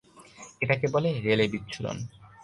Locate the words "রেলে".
1.21-1.45